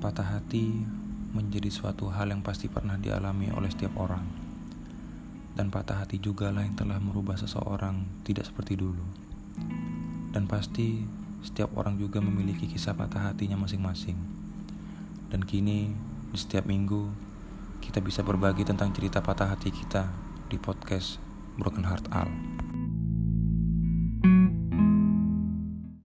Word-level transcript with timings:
Patah 0.00 0.40
hati 0.40 0.80
menjadi 1.36 1.68
suatu 1.68 2.08
hal 2.08 2.32
yang 2.32 2.40
pasti 2.40 2.72
pernah 2.72 2.96
dialami 2.96 3.52
oleh 3.52 3.68
setiap 3.68 4.00
orang. 4.00 4.24
Dan 5.52 5.68
patah 5.68 6.00
hati 6.00 6.16
juga 6.16 6.48
lah 6.48 6.64
yang 6.64 6.72
telah 6.72 6.96
merubah 6.96 7.36
seseorang 7.36 8.24
tidak 8.24 8.48
seperti 8.48 8.80
dulu. 8.80 9.04
Dan 10.32 10.48
pasti 10.48 11.04
setiap 11.44 11.76
orang 11.76 12.00
juga 12.00 12.24
memiliki 12.24 12.64
kisah 12.64 12.96
patah 12.96 13.28
hatinya 13.28 13.60
masing-masing. 13.60 14.16
Dan 15.28 15.44
kini 15.44 15.92
di 16.32 16.38
setiap 16.40 16.64
minggu 16.64 17.12
kita 17.84 18.00
bisa 18.00 18.24
berbagi 18.24 18.64
tentang 18.64 18.96
cerita 18.96 19.20
patah 19.20 19.52
hati 19.52 19.68
kita 19.68 20.08
di 20.48 20.56
podcast 20.56 21.20
Broken 21.60 21.84
Heart 21.84 22.08
Al. 22.08 22.59